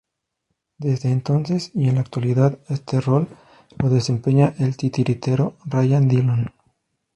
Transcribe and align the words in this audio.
Desde 0.79 1.11
entonces 1.11 1.69
y 1.75 1.87
en 1.87 1.93
la 1.93 2.01
actualidad 2.01 2.57
este 2.69 2.99
rol 3.01 3.27
lo 3.77 3.89
desempeña 3.91 4.55
el 4.57 4.75
titiritero 4.75 5.57
Ryan 5.65 6.07
Dillon. 6.07 6.51